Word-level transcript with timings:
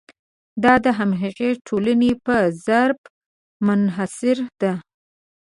دا 0.63 0.73
د 0.85 0.87
همغې 0.99 1.31
ټولنې 1.67 2.11
په 2.25 2.35
ظرف 2.65 2.99
منحصره 3.65 4.45
ده. 4.61 4.73